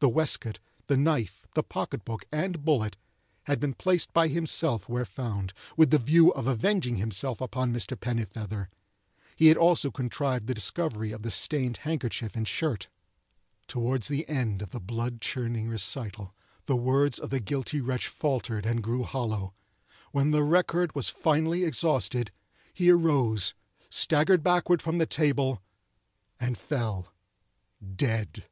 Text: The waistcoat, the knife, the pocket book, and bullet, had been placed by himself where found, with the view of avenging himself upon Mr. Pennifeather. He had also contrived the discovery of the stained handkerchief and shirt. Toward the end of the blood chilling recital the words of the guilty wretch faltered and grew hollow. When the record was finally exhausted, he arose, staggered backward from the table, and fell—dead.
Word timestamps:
The 0.00 0.08
waistcoat, 0.08 0.58
the 0.88 0.96
knife, 0.96 1.46
the 1.54 1.62
pocket 1.62 2.04
book, 2.04 2.24
and 2.32 2.64
bullet, 2.64 2.96
had 3.44 3.60
been 3.60 3.74
placed 3.74 4.12
by 4.12 4.26
himself 4.26 4.88
where 4.88 5.04
found, 5.04 5.52
with 5.76 5.90
the 5.90 6.00
view 6.00 6.34
of 6.34 6.48
avenging 6.48 6.96
himself 6.96 7.40
upon 7.40 7.72
Mr. 7.72 7.96
Pennifeather. 7.96 8.70
He 9.36 9.46
had 9.46 9.56
also 9.56 9.92
contrived 9.92 10.48
the 10.48 10.52
discovery 10.54 11.12
of 11.12 11.22
the 11.22 11.30
stained 11.30 11.76
handkerchief 11.86 12.34
and 12.34 12.48
shirt. 12.48 12.88
Toward 13.68 14.02
the 14.02 14.28
end 14.28 14.62
of 14.62 14.70
the 14.70 14.80
blood 14.80 15.20
chilling 15.20 15.68
recital 15.68 16.34
the 16.66 16.74
words 16.74 17.20
of 17.20 17.30
the 17.30 17.38
guilty 17.38 17.80
wretch 17.80 18.08
faltered 18.08 18.66
and 18.66 18.82
grew 18.82 19.04
hollow. 19.04 19.54
When 20.10 20.32
the 20.32 20.42
record 20.42 20.92
was 20.96 21.08
finally 21.08 21.62
exhausted, 21.62 22.32
he 22.74 22.90
arose, 22.90 23.54
staggered 23.88 24.42
backward 24.42 24.82
from 24.82 24.98
the 24.98 25.06
table, 25.06 25.62
and 26.40 26.58
fell—dead. 26.58 28.46